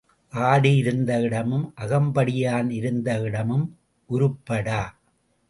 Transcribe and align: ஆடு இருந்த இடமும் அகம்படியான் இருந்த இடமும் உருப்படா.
ஆடு 0.33 0.75
இருந்த 0.75 1.19
இடமும் 1.21 1.73
அகம்படியான் 1.81 2.69
இருந்த 2.69 3.19
இடமும் 3.19 3.67
உருப்படா. 4.09 4.81